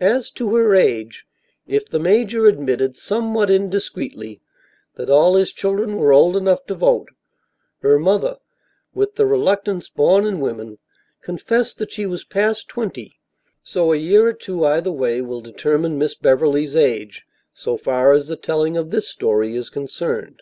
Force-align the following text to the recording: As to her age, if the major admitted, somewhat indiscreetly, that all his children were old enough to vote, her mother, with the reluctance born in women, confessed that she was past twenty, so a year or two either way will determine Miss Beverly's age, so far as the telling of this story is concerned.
As 0.00 0.30
to 0.30 0.56
her 0.56 0.74
age, 0.74 1.26
if 1.66 1.86
the 1.86 1.98
major 1.98 2.46
admitted, 2.46 2.96
somewhat 2.96 3.50
indiscreetly, 3.50 4.40
that 4.94 5.10
all 5.10 5.34
his 5.34 5.52
children 5.52 5.98
were 5.98 6.14
old 6.14 6.34
enough 6.34 6.64
to 6.64 6.74
vote, 6.74 7.10
her 7.82 7.98
mother, 7.98 8.38
with 8.94 9.16
the 9.16 9.26
reluctance 9.26 9.90
born 9.90 10.24
in 10.24 10.40
women, 10.40 10.78
confessed 11.20 11.76
that 11.76 11.92
she 11.92 12.06
was 12.06 12.24
past 12.24 12.68
twenty, 12.68 13.20
so 13.62 13.92
a 13.92 13.96
year 13.96 14.26
or 14.28 14.32
two 14.32 14.64
either 14.64 14.92
way 14.92 15.20
will 15.20 15.42
determine 15.42 15.98
Miss 15.98 16.14
Beverly's 16.14 16.74
age, 16.74 17.26
so 17.52 17.76
far 17.76 18.12
as 18.14 18.28
the 18.28 18.36
telling 18.36 18.78
of 18.78 18.90
this 18.90 19.08
story 19.08 19.54
is 19.56 19.68
concerned. 19.68 20.40